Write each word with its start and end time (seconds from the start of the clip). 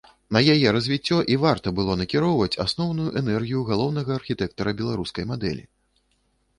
На 0.35 0.39
яе 0.53 0.69
развіццё 0.77 1.19
і 1.33 1.37
варта 1.43 1.73
было 1.81 1.97
накіроўваць 2.03 2.59
асноўную 2.67 3.07
энергію 3.23 3.61
галоўнага 3.71 4.11
архітэктара 4.23 4.77
беларускай 4.83 5.23
мадэлі. 5.35 5.63